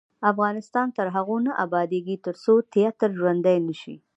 [0.31, 3.95] افغانستان تر هغو نه ابادیږي، ترڅو تیاتر ژوندی نشي.